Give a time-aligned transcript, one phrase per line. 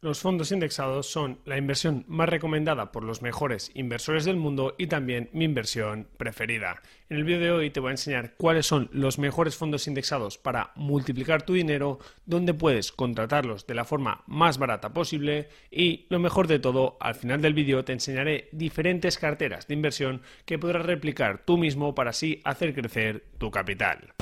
[0.00, 4.86] Los fondos indexados son la inversión más recomendada por los mejores inversores del mundo y
[4.86, 6.80] también mi inversión preferida.
[7.08, 10.38] En el vídeo de hoy te voy a enseñar cuáles son los mejores fondos indexados
[10.38, 16.20] para multiplicar tu dinero, dónde puedes contratarlos de la forma más barata posible y lo
[16.20, 20.86] mejor de todo, al final del vídeo te enseñaré diferentes carteras de inversión que podrás
[20.86, 24.14] replicar tú mismo para así hacer crecer tu capital.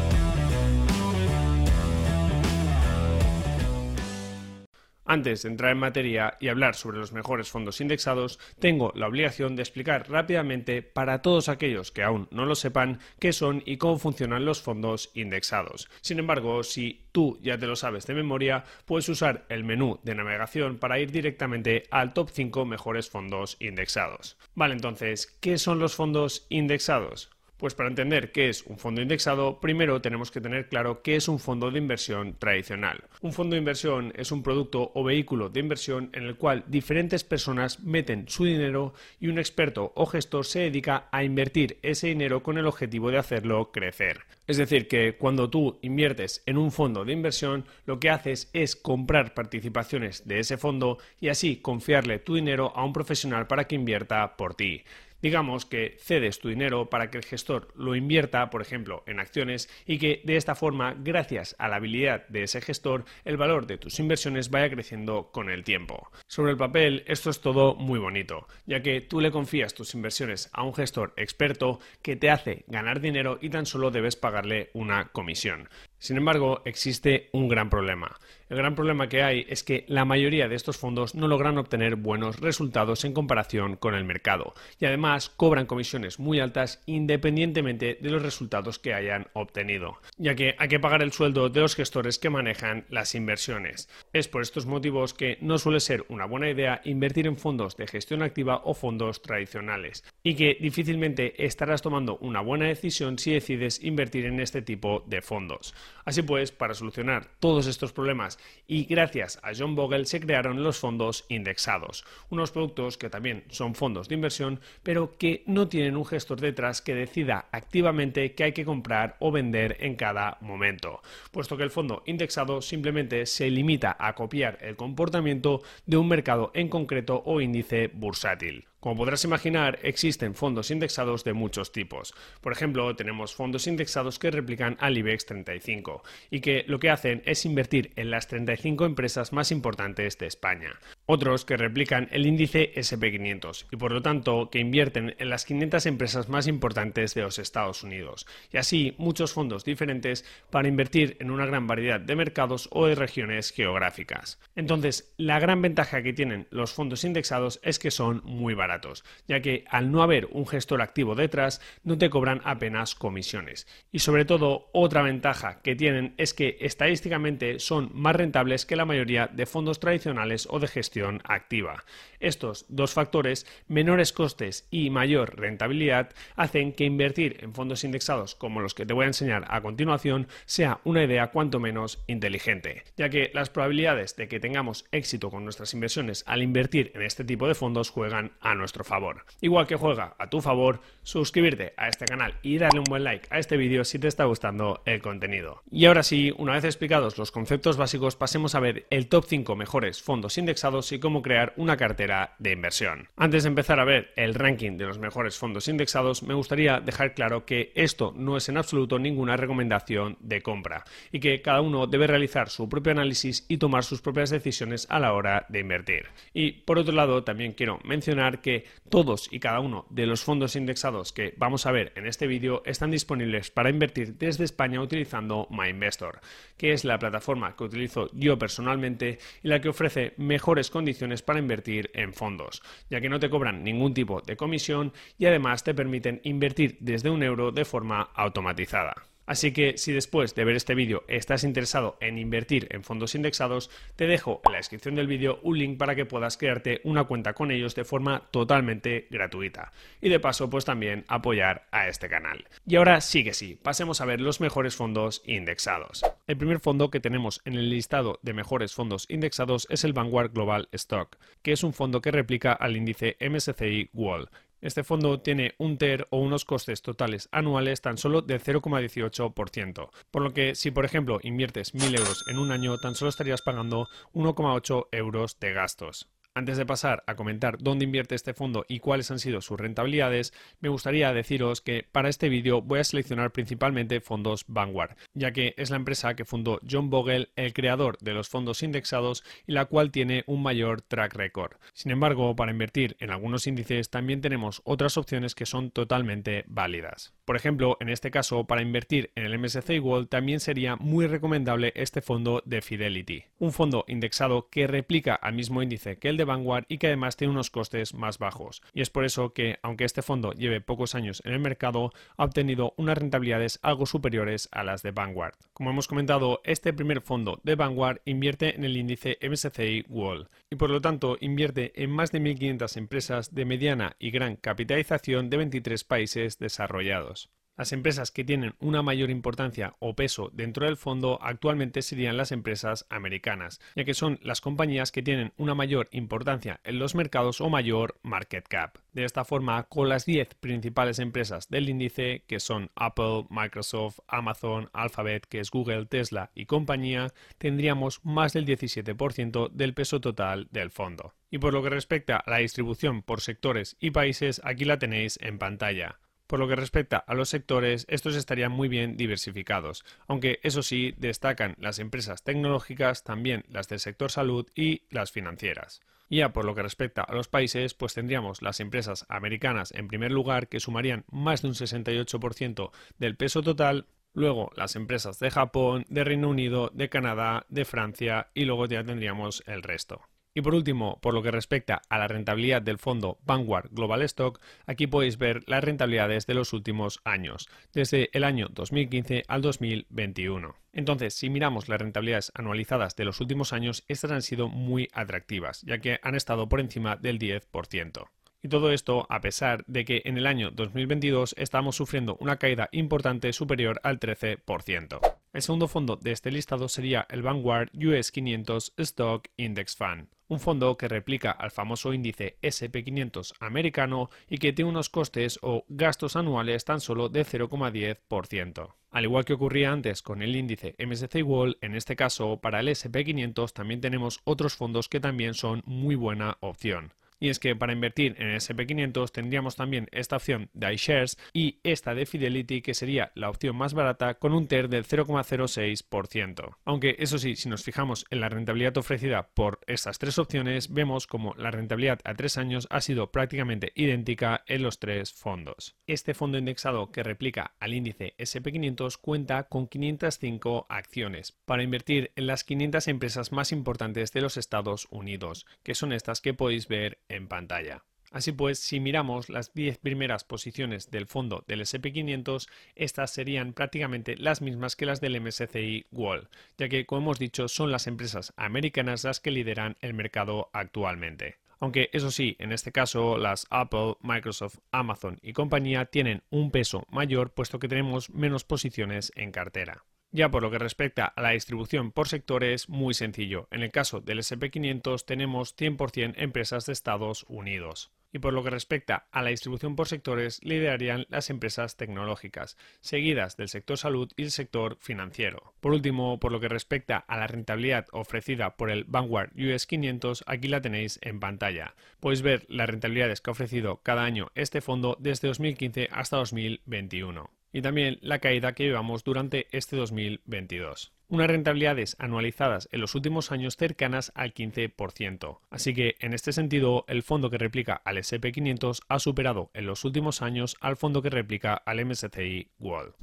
[5.06, 9.54] Antes de entrar en materia y hablar sobre los mejores fondos indexados, tengo la obligación
[9.54, 13.98] de explicar rápidamente para todos aquellos que aún no lo sepan qué son y cómo
[13.98, 15.88] funcionan los fondos indexados.
[16.00, 20.16] Sin embargo, si tú ya te lo sabes de memoria, puedes usar el menú de
[20.16, 24.36] navegación para ir directamente al top 5 mejores fondos indexados.
[24.54, 27.35] Vale, entonces, ¿qué son los fondos indexados?
[27.58, 31.26] Pues para entender qué es un fondo indexado, primero tenemos que tener claro qué es
[31.26, 33.04] un fondo de inversión tradicional.
[33.22, 37.24] Un fondo de inversión es un producto o vehículo de inversión en el cual diferentes
[37.24, 42.42] personas meten su dinero y un experto o gestor se dedica a invertir ese dinero
[42.42, 44.24] con el objetivo de hacerlo crecer.
[44.46, 48.76] Es decir, que cuando tú inviertes en un fondo de inversión, lo que haces es
[48.76, 53.74] comprar participaciones de ese fondo y así confiarle tu dinero a un profesional para que
[53.76, 54.84] invierta por ti.
[55.26, 59.68] Digamos que cedes tu dinero para que el gestor lo invierta, por ejemplo, en acciones
[59.84, 63.76] y que de esta forma, gracias a la habilidad de ese gestor, el valor de
[63.76, 66.12] tus inversiones vaya creciendo con el tiempo.
[66.28, 70.48] Sobre el papel, esto es todo muy bonito, ya que tú le confías tus inversiones
[70.52, 75.06] a un gestor experto que te hace ganar dinero y tan solo debes pagarle una
[75.08, 75.68] comisión.
[76.06, 78.16] Sin embargo, existe un gran problema.
[78.48, 81.96] El gran problema que hay es que la mayoría de estos fondos no logran obtener
[81.96, 88.10] buenos resultados en comparación con el mercado y además cobran comisiones muy altas independientemente de
[88.10, 92.20] los resultados que hayan obtenido, ya que hay que pagar el sueldo de los gestores
[92.20, 93.88] que manejan las inversiones.
[94.12, 97.88] Es por estos motivos que no suele ser una buena idea invertir en fondos de
[97.88, 103.82] gestión activa o fondos tradicionales y que difícilmente estarás tomando una buena decisión si decides
[103.82, 105.74] invertir en este tipo de fondos.
[106.04, 110.78] Así pues, para solucionar todos estos problemas y gracias a John Bogle se crearon los
[110.78, 116.06] fondos indexados, unos productos que también son fondos de inversión, pero que no tienen un
[116.06, 121.56] gestor detrás que decida activamente qué hay que comprar o vender en cada momento, puesto
[121.56, 126.68] que el fondo indexado simplemente se limita a copiar el comportamiento de un mercado en
[126.68, 128.66] concreto o índice bursátil.
[128.86, 132.14] Como podrás imaginar, existen fondos indexados de muchos tipos.
[132.40, 137.20] Por ejemplo, tenemos fondos indexados que replican al IBEX 35 y que lo que hacen
[137.26, 140.78] es invertir en las 35 empresas más importantes de España.
[141.06, 145.86] Otros que replican el índice SP500 y por lo tanto que invierten en las 500
[145.86, 148.26] empresas más importantes de los Estados Unidos.
[148.52, 152.94] Y así muchos fondos diferentes para invertir en una gran variedad de mercados o de
[152.94, 154.38] regiones geográficas.
[154.54, 159.40] Entonces, la gran ventaja que tienen los fondos indexados es que son muy baratos ya
[159.40, 163.66] que al no haber un gestor activo detrás, no te cobran apenas comisiones.
[163.92, 168.84] Y sobre todo, otra ventaja que tienen es que estadísticamente son más rentables que la
[168.84, 171.84] mayoría de fondos tradicionales o de gestión activa.
[172.20, 178.60] Estos dos factores, menores costes y mayor rentabilidad, hacen que invertir en fondos indexados como
[178.60, 183.08] los que te voy a enseñar a continuación sea una idea cuanto menos inteligente, ya
[183.08, 187.46] que las probabilidades de que tengamos éxito con nuestras inversiones al invertir en este tipo
[187.48, 189.24] de fondos juegan a nuestro favor.
[189.40, 193.28] Igual que juega a tu favor, suscribirte a este canal y darle un buen like
[193.30, 195.62] a este vídeo si te está gustando el contenido.
[195.70, 199.54] Y ahora sí, una vez explicados los conceptos básicos, pasemos a ver el top 5
[199.54, 203.08] mejores fondos indexados y cómo crear una cartera de inversión.
[203.16, 207.14] Antes de empezar a ver el ranking de los mejores fondos indexados, me gustaría dejar
[207.14, 211.86] claro que esto no es en absoluto ninguna recomendación de compra y que cada uno
[211.86, 216.06] debe realizar su propio análisis y tomar sus propias decisiones a la hora de invertir.
[216.34, 220.56] Y por otro lado, también quiero mencionar que todos y cada uno de los fondos
[220.56, 225.46] indexados que vamos a ver en este vídeo están disponibles para invertir desde España utilizando
[225.50, 226.20] MyInvestor,
[226.56, 231.38] que es la plataforma que utilizo yo personalmente y la que ofrece mejores condiciones para
[231.38, 235.74] invertir en fondos, ya que no te cobran ningún tipo de comisión y además te
[235.74, 238.94] permiten invertir desde un euro de forma automatizada.
[239.26, 243.70] Así que si después de ver este vídeo estás interesado en invertir en fondos indexados,
[243.96, 247.34] te dejo en la descripción del vídeo un link para que puedas crearte una cuenta
[247.34, 249.72] con ellos de forma totalmente gratuita.
[250.00, 252.46] Y de paso, pues también apoyar a este canal.
[252.66, 256.02] Y ahora sí que sí, pasemos a ver los mejores fondos indexados.
[256.26, 260.32] El primer fondo que tenemos en el listado de mejores fondos indexados es el Vanguard
[260.32, 264.28] Global Stock, que es un fondo que replica al índice MSCI World
[264.60, 270.22] Este fondo tiene un TER o unos costes totales anuales tan solo del 0,18%, por
[270.22, 273.86] lo que si por ejemplo inviertes 1.000 euros en un año tan solo estarías pagando
[274.14, 276.08] 1,8 euros de gastos.
[276.36, 280.34] Antes de pasar a comentar dónde invierte este fondo y cuáles han sido sus rentabilidades,
[280.60, 285.54] me gustaría deciros que para este vídeo voy a seleccionar principalmente fondos Vanguard, ya que
[285.56, 289.64] es la empresa que fundó John Bogle, el creador de los fondos indexados y la
[289.64, 291.52] cual tiene un mayor track record.
[291.72, 297.14] Sin embargo, para invertir en algunos índices también tenemos otras opciones que son totalmente válidas.
[297.24, 301.72] Por ejemplo, en este caso, para invertir en el MSCI World también sería muy recomendable
[301.76, 306.25] este fondo de Fidelity, un fondo indexado que replica al mismo índice que el de
[306.26, 308.62] Vanguard y que además tiene unos costes más bajos.
[308.74, 312.24] Y es por eso que, aunque este fondo lleve pocos años en el mercado, ha
[312.24, 315.34] obtenido unas rentabilidades algo superiores a las de Vanguard.
[315.52, 320.56] Como hemos comentado, este primer fondo de Vanguard invierte en el índice MSCI World y
[320.56, 325.38] por lo tanto invierte en más de 1.500 empresas de mediana y gran capitalización de
[325.38, 327.30] 23 países desarrollados.
[327.56, 332.30] Las empresas que tienen una mayor importancia o peso dentro del fondo actualmente serían las
[332.30, 337.40] empresas americanas, ya que son las compañías que tienen una mayor importancia en los mercados
[337.40, 338.78] o mayor market cap.
[338.92, 344.68] De esta forma, con las 10 principales empresas del índice, que son Apple, Microsoft, Amazon,
[344.74, 350.70] Alphabet, que es Google, Tesla y compañía, tendríamos más del 17% del peso total del
[350.70, 351.14] fondo.
[351.30, 355.18] Y por lo que respecta a la distribución por sectores y países, aquí la tenéis
[355.22, 355.98] en pantalla.
[356.26, 360.94] Por lo que respecta a los sectores, estos estarían muy bien diversificados, aunque eso sí
[360.98, 365.82] destacan las empresas tecnológicas, también las del sector salud y las financieras.
[366.08, 370.12] Ya por lo que respecta a los países, pues tendríamos las empresas americanas en primer
[370.12, 375.84] lugar que sumarían más de un 68% del peso total, luego las empresas de Japón,
[375.88, 380.02] de Reino Unido, de Canadá, de Francia y luego ya tendríamos el resto.
[380.36, 384.38] Y por último, por lo que respecta a la rentabilidad del fondo Vanguard Global Stock,
[384.66, 390.54] aquí podéis ver las rentabilidades de los últimos años, desde el año 2015 al 2021.
[390.74, 395.62] Entonces, si miramos las rentabilidades anualizadas de los últimos años, estas han sido muy atractivas,
[395.62, 398.10] ya que han estado por encima del 10%.
[398.42, 402.68] Y todo esto a pesar de que en el año 2022 estamos sufriendo una caída
[402.72, 405.00] importante superior al 13%.
[405.32, 410.40] El segundo fondo de este listado sería el Vanguard US 500 Stock Index Fund un
[410.40, 416.16] fondo que replica al famoso índice SP500 americano y que tiene unos costes o gastos
[416.16, 418.74] anuales tan solo de 0,10%.
[418.90, 422.68] Al igual que ocurría antes con el índice MSCI World, en este caso para el
[422.68, 426.94] SP500 también tenemos otros fondos que también son muy buena opción.
[427.18, 431.60] Y es que para invertir en el SP500 tendríamos también esta opción de iShares y
[431.62, 436.56] esta de Fidelity que sería la opción más barata con un TER del 0,06%.
[436.64, 441.06] Aunque eso sí, si nos fijamos en la rentabilidad ofrecida por estas tres opciones, vemos
[441.06, 445.76] como la rentabilidad a tres años ha sido prácticamente idéntica en los tres fondos.
[445.86, 452.26] Este fondo indexado que replica al índice SP500 cuenta con 505 acciones para invertir en
[452.26, 456.98] las 500 empresas más importantes de los Estados Unidos, que son estas que podéis ver
[457.08, 457.84] en pantalla.
[458.12, 464.16] Así pues, si miramos las 10 primeras posiciones del fondo del SP500, estas serían prácticamente
[464.16, 468.32] las mismas que las del MSCI World, ya que, como hemos dicho, son las empresas
[468.36, 471.36] americanas las que lideran el mercado actualmente.
[471.58, 476.86] Aunque eso sí, en este caso las Apple, Microsoft, Amazon y compañía tienen un peso
[476.90, 479.84] mayor puesto que tenemos menos posiciones en cartera.
[480.16, 483.48] Ya por lo que respecta a la distribución por sectores, muy sencillo.
[483.50, 487.92] En el caso del SP500 tenemos 100% empresas de Estados Unidos.
[488.14, 493.36] Y por lo que respecta a la distribución por sectores, liderarían las empresas tecnológicas, seguidas
[493.36, 495.52] del sector salud y el sector financiero.
[495.60, 500.24] Por último, por lo que respecta a la rentabilidad ofrecida por el Vanguard US 500,
[500.26, 501.74] aquí la tenéis en pantalla.
[502.00, 507.35] Podéis ver las rentabilidades que ha ofrecido cada año este fondo desde 2015 hasta 2021
[507.52, 510.92] y también la caída que llevamos durante este 2022.
[511.08, 515.38] Unas rentabilidades anualizadas en los últimos años cercanas al 15%.
[515.50, 519.84] Así que en este sentido, el fondo que replica al SP500 ha superado en los
[519.84, 522.94] últimos años al fondo que replica al MSCI World.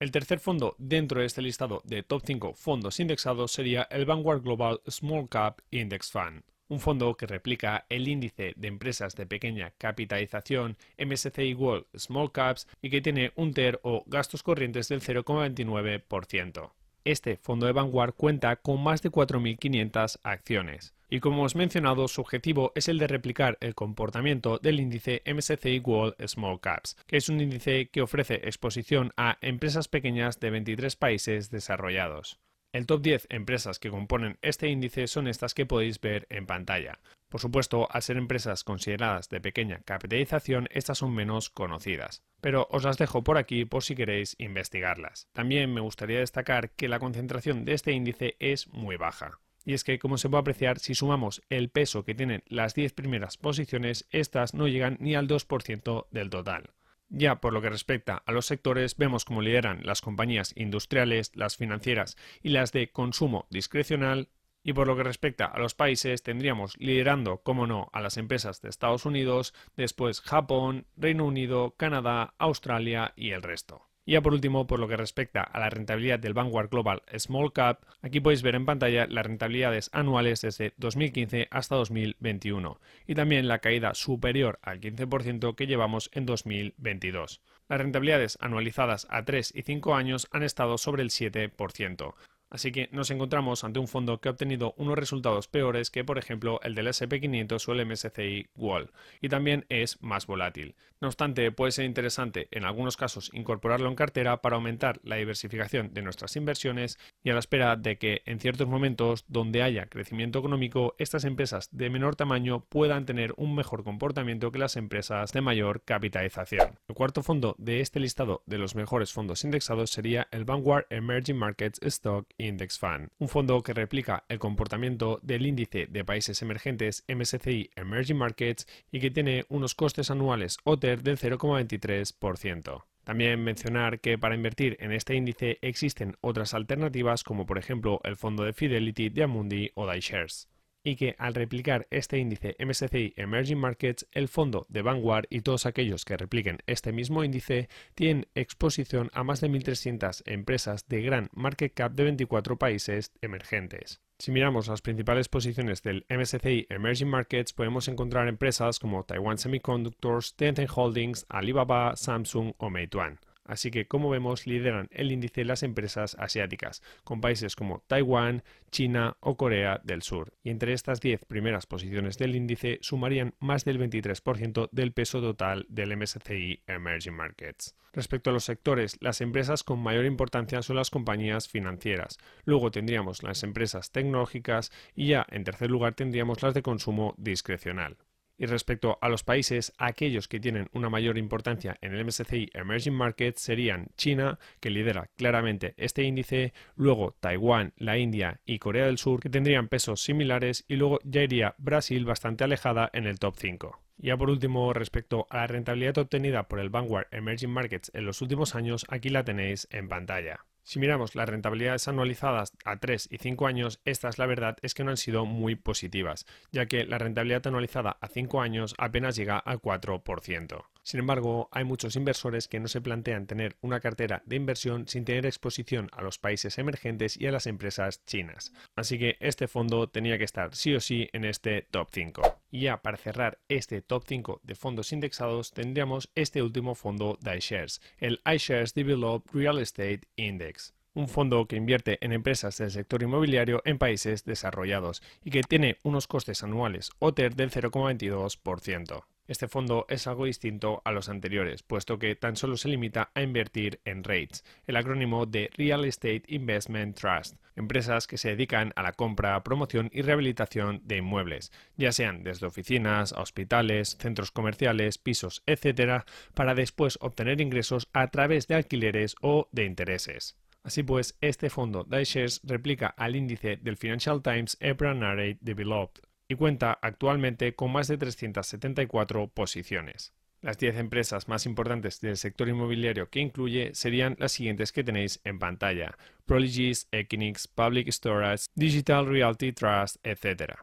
[0.00, 4.42] El tercer fondo dentro de este listado de top 5 fondos indexados sería el Vanguard
[4.42, 9.72] Global Small Cap Index Fund un fondo que replica el índice de empresas de pequeña
[9.76, 16.72] capitalización MSCI World Small Caps y que tiene un TER o gastos corrientes del 0,29%.
[17.04, 22.22] Este fondo de Vanguard cuenta con más de 4.500 acciones y como hemos mencionado su
[22.22, 27.28] objetivo es el de replicar el comportamiento del índice MSCI World Small Caps, que es
[27.28, 32.38] un índice que ofrece exposición a empresas pequeñas de 23 países desarrollados.
[32.72, 37.00] El top 10 empresas que componen este índice son estas que podéis ver en pantalla.
[37.28, 42.22] Por supuesto, al ser empresas consideradas de pequeña capitalización, estas son menos conocidas.
[42.40, 45.28] Pero os las dejo por aquí por si queréis investigarlas.
[45.34, 49.38] También me gustaría destacar que la concentración de este índice es muy baja.
[49.66, 52.94] Y es que, como se puede apreciar, si sumamos el peso que tienen las 10
[52.94, 56.70] primeras posiciones, estas no llegan ni al 2% del total.
[57.14, 61.58] Ya por lo que respecta a los sectores, vemos cómo lideran las compañías industriales, las
[61.58, 64.30] financieras y las de consumo discrecional,
[64.62, 68.62] y por lo que respecta a los países, tendríamos liderando, como no, a las empresas
[68.62, 73.91] de Estados Unidos, después Japón, Reino Unido, Canadá, Australia y el resto.
[74.04, 77.52] Y ya por último, por lo que respecta a la rentabilidad del Vanguard Global Small
[77.52, 83.46] Cap, aquí podéis ver en pantalla las rentabilidades anuales desde 2015 hasta 2021 y también
[83.46, 87.42] la caída superior al 15% que llevamos en 2022.
[87.68, 92.14] Las rentabilidades anualizadas a 3 y 5 años han estado sobre el 7%.
[92.52, 96.18] Así que nos encontramos ante un fondo que ha obtenido unos resultados peores que, por
[96.18, 98.90] ejemplo, el del SP500 o el MSCI Wall,
[99.22, 100.76] y también es más volátil.
[101.00, 105.92] No obstante, puede ser interesante en algunos casos incorporarlo en cartera para aumentar la diversificación
[105.92, 110.38] de nuestras inversiones y a la espera de que en ciertos momentos donde haya crecimiento
[110.38, 115.40] económico, estas empresas de menor tamaño puedan tener un mejor comportamiento que las empresas de
[115.40, 116.78] mayor capitalización.
[116.86, 121.36] El cuarto fondo de este listado de los mejores fondos indexados sería el Vanguard Emerging
[121.36, 127.04] Markets Stock Index Fund, un fondo que replica el comportamiento del índice de países emergentes
[127.08, 132.84] MSCI Emerging Markets y que tiene unos costes anuales OTER del 0,23%.
[133.04, 138.16] También mencionar que para invertir en este índice existen otras alternativas como por ejemplo el
[138.16, 140.51] fondo de Fidelity de Amundi o iShares
[140.84, 145.66] y que al replicar este índice MSCI Emerging Markets, el fondo de Vanguard y todos
[145.66, 151.28] aquellos que repliquen este mismo índice tienen exposición a más de 1.300 empresas de gran
[151.32, 154.00] market cap de 24 países emergentes.
[154.18, 160.36] Si miramos las principales posiciones del MSCI Emerging Markets, podemos encontrar empresas como Taiwan Semiconductors,
[160.36, 163.18] Tencent Holdings, Alibaba, Samsung o Meituan.
[163.44, 169.16] Así que, como vemos, lideran el índice las empresas asiáticas, con países como Taiwán, China
[169.20, 170.32] o Corea del Sur.
[170.42, 175.66] Y entre estas 10 primeras posiciones del índice sumarían más del 23% del peso total
[175.68, 177.74] del MSCI Emerging Markets.
[177.92, 182.18] Respecto a los sectores, las empresas con mayor importancia son las compañías financieras.
[182.44, 187.98] Luego tendríamos las empresas tecnológicas y ya en tercer lugar tendríamos las de consumo discrecional.
[188.42, 192.92] Y respecto a los países, aquellos que tienen una mayor importancia en el MSCI Emerging
[192.92, 198.98] Markets serían China, que lidera claramente este índice, luego Taiwán, la India y Corea del
[198.98, 203.36] Sur, que tendrían pesos similares, y luego ya iría Brasil bastante alejada en el top
[203.38, 203.80] 5.
[203.98, 208.22] Ya por último, respecto a la rentabilidad obtenida por el Vanguard Emerging Markets en los
[208.22, 210.46] últimos años, aquí la tenéis en pantalla.
[210.64, 214.84] Si miramos las rentabilidades anualizadas a 3 y 5 años, estas la verdad es que
[214.84, 219.38] no han sido muy positivas, ya que la rentabilidad anualizada a 5 años apenas llega
[219.38, 220.64] al 4%.
[220.84, 225.04] Sin embargo, hay muchos inversores que no se plantean tener una cartera de inversión sin
[225.04, 228.52] tener exposición a los países emergentes y a las empresas chinas.
[228.74, 232.41] Así que este fondo tenía que estar sí o sí en este top 5.
[232.52, 237.38] Y ya para cerrar este top 5 de fondos indexados tendríamos este último fondo de
[237.38, 243.02] iShares, el iShares Developed Real Estate Index un fondo que invierte en empresas del sector
[243.02, 249.04] inmobiliario en países desarrollados y que tiene unos costes anuales OTER del 0,22%.
[249.32, 253.22] Este fondo es algo distinto a los anteriores, puesto que tan solo se limita a
[253.22, 258.82] invertir en REITs, el acrónimo de Real Estate Investment Trust, empresas que se dedican a
[258.82, 265.42] la compra, promoción y rehabilitación de inmuebles, ya sean desde oficinas, hospitales, centros comerciales, pisos,
[265.46, 270.36] etc., para después obtener ingresos a través de alquileres o de intereses.
[270.62, 276.02] Así pues, este fondo de iShares replica al índice del Financial Times EPRA Narrate Developed,
[276.32, 280.12] y cuenta actualmente con más de 374 posiciones.
[280.40, 285.20] Las 10 empresas más importantes del sector inmobiliario que incluye serían las siguientes que tenéis
[285.22, 285.96] en pantalla:
[286.26, 290.54] Prologis, Equinix, Public Storage, Digital Realty Trust, etc.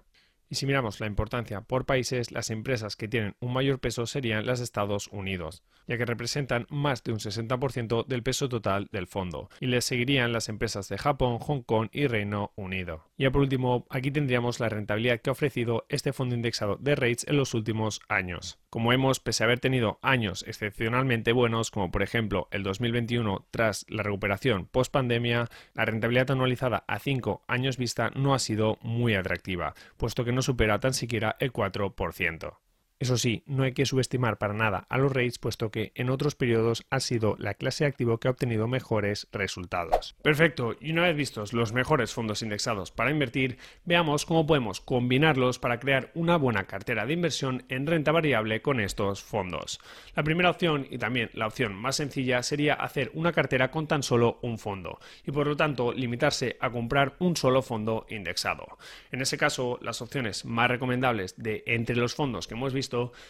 [0.50, 4.48] Y si miramos la importancia por países, las empresas que tienen un mayor peso serían
[4.48, 9.50] las Estados Unidos, ya que representan más de un 60% del peso total del fondo,
[9.60, 13.06] y les seguirían las empresas de Japón, Hong Kong y Reino Unido.
[13.16, 17.28] Y por último, aquí tendríamos la rentabilidad que ha ofrecido este fondo indexado de rates
[17.28, 18.58] en los últimos años.
[18.70, 23.84] Como vemos, pese a haber tenido años excepcionalmente buenos, como por ejemplo el 2021 tras
[23.90, 29.16] la recuperación post pandemia, la rentabilidad anualizada a 5 años vista no ha sido muy
[29.16, 32.58] atractiva, puesto que no supera tan siquiera el 4%.
[33.00, 36.36] Eso sí, no hay que subestimar para nada a los REITs, puesto que en otros
[36.36, 40.18] periodos ha sido la clase de activo que ha obtenido mejores resultados.
[40.22, 45.60] Perfecto, y una vez vistos los mejores fondos indexados para invertir, veamos cómo podemos combinarlos
[45.60, 49.80] para crear una buena cartera de inversión en renta variable con estos fondos.
[50.14, 54.04] La primera opción, y también la opción más sencilla, sería hacer una cartera con tan
[54.04, 58.78] solo un fondo, y por lo tanto limitarse a comprar un solo fondo indexado.
[59.10, 62.89] En ese caso, las opciones más recomendables de entre los fondos que hemos visto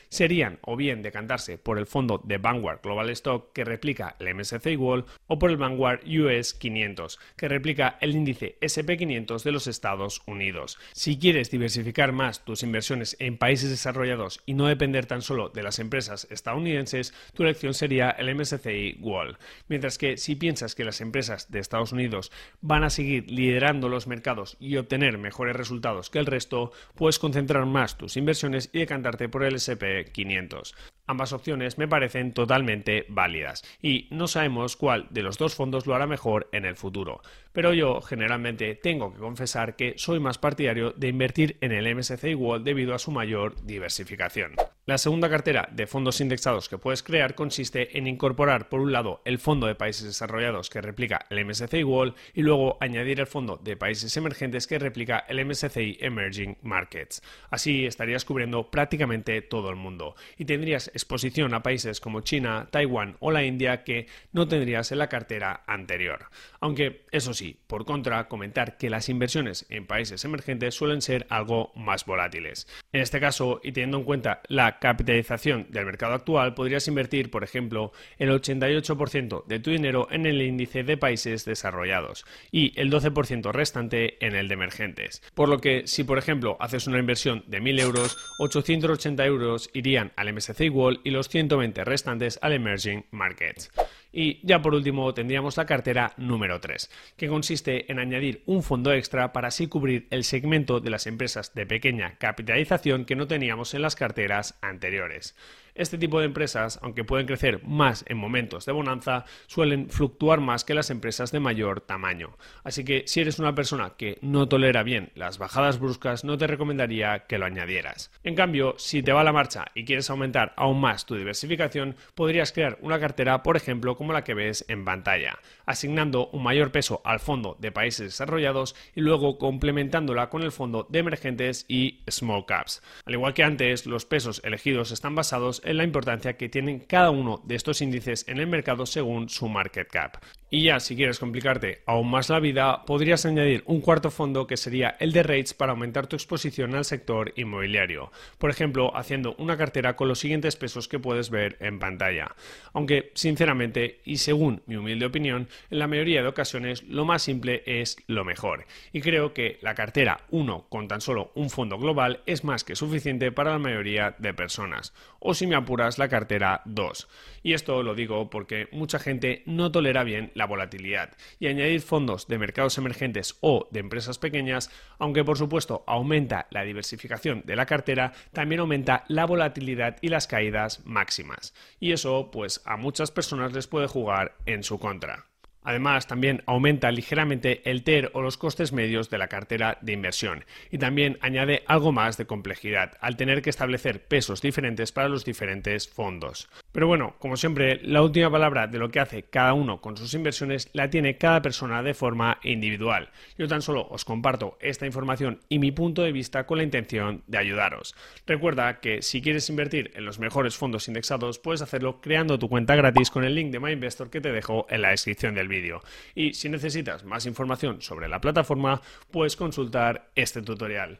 [0.09, 4.75] serían o bien decantarse por el fondo de Vanguard Global Stock que replica el MSCI
[4.75, 10.21] World o por el Vanguard US 500 que replica el índice SP500 de los Estados
[10.25, 10.77] Unidos.
[10.93, 15.63] Si quieres diversificar más tus inversiones en países desarrollados y no depender tan solo de
[15.63, 19.37] las empresas estadounidenses, tu elección sería el MSCI World.
[19.67, 24.07] Mientras que si piensas que las empresas de Estados Unidos van a seguir liderando los
[24.07, 29.29] mercados y obtener mejores resultados que el resto, puedes concentrar más tus inversiones y decantarte
[29.29, 30.73] por el SP500.
[31.09, 35.95] Ambas opciones me parecen totalmente válidas y no sabemos cuál de los dos fondos lo
[35.95, 37.23] hará mejor en el futuro.
[37.51, 42.35] Pero yo generalmente tengo que confesar que soy más partidario de invertir en el MSCI
[42.35, 44.53] World debido a su mayor diversificación.
[44.89, 49.21] La segunda cartera de fondos indexados que puedes crear consiste en incorporar por un lado
[49.23, 53.57] el fondo de países desarrollados que replica el MSCI World y luego añadir el fondo
[53.57, 57.21] de países emergentes que replica el MSCI Emerging Markets.
[57.51, 63.15] Así estarías cubriendo prácticamente todo el mundo y tendrías exposición a países como China, Taiwán
[63.19, 66.25] o la India que no tendrías en la cartera anterior.
[66.59, 71.71] Aunque, eso sí, por contra, comentar que las inversiones en países emergentes suelen ser algo
[71.75, 72.67] más volátiles.
[72.91, 77.43] En este caso, y teniendo en cuenta la capitalización del mercado actual, podrías invertir, por
[77.43, 83.51] ejemplo, el 88% de tu dinero en el índice de países desarrollados y el 12%
[83.51, 85.21] restante en el de emergentes.
[85.33, 90.11] Por lo que, si por ejemplo haces una inversión de 1.000 euros, 880 euros irían
[90.15, 93.71] al MSCI World y los 120 restantes al Emerging Markets.
[94.11, 98.91] Y ya por último tendríamos la cartera número 3, que consiste en añadir un fondo
[98.91, 103.73] extra para así cubrir el segmento de las empresas de pequeña capitalización que no teníamos
[103.73, 105.35] en las carteras anteriores.
[105.79, 110.65] Este tipo de empresas, aunque pueden crecer más en momentos de bonanza, suelen fluctuar más
[110.65, 112.35] que las empresas de mayor tamaño.
[112.65, 116.47] Así que si eres una persona que no tolera bien las bajadas bruscas, no te
[116.47, 118.11] recomendaría que lo añadieras.
[118.25, 122.51] En cambio, si te va la marcha y quieres aumentar aún más tu diversificación, podrías
[122.51, 127.01] crear una cartera, por ejemplo, como la que ves en pantalla, asignando un mayor peso
[127.05, 132.45] al fondo de países desarrollados y luego complementándola con el fondo de emergentes y small
[132.45, 132.83] caps.
[133.05, 137.09] Al igual que antes, los pesos elegidos están basados en la importancia que tienen cada
[137.11, 140.17] uno de estos índices en el mercado según su market cap.
[140.51, 144.57] Y ya, si quieres complicarte aún más la vida, podrías añadir un cuarto fondo que
[144.57, 148.11] sería el de rates para aumentar tu exposición al sector inmobiliario.
[148.39, 152.35] Por ejemplo, haciendo una cartera con los siguientes pesos que puedes ver en pantalla.
[152.73, 157.61] Aunque, sinceramente, y según mi humilde opinión, en la mayoría de ocasiones lo más simple
[157.67, 158.65] es lo mejor.
[158.91, 162.75] Y creo que la cartera 1 con tan solo un fondo global es más que
[162.75, 164.93] suficiente para la mayoría de personas.
[165.19, 167.07] O si me apuras, la cartera 2.
[167.43, 172.27] Y esto lo digo porque mucha gente no tolera bien la volatilidad y añadir fondos
[172.27, 177.65] de mercados emergentes o de empresas pequeñas, aunque por supuesto aumenta la diversificación de la
[177.65, 181.53] cartera, también aumenta la volatilidad y las caídas máximas.
[181.79, 185.28] Y eso pues a muchas personas les puede jugar en su contra.
[185.63, 190.45] Además, también aumenta ligeramente el TER o los costes medios de la cartera de inversión
[190.71, 195.25] y también añade algo más de complejidad al tener que establecer pesos diferentes para los
[195.25, 196.49] diferentes fondos.
[196.71, 200.13] Pero bueno, como siempre, la última palabra de lo que hace cada uno con sus
[200.13, 203.09] inversiones la tiene cada persona de forma individual.
[203.37, 207.23] Yo tan solo os comparto esta información y mi punto de vista con la intención
[207.27, 207.95] de ayudaros.
[208.27, 212.75] Recuerda que si quieres invertir en los mejores fondos indexados, puedes hacerlo creando tu cuenta
[212.75, 215.81] gratis con el link de MyInvestor que te dejo en la descripción del vídeo.
[216.13, 220.99] Y si necesitas más información sobre la plataforma, puedes consultar este tutorial.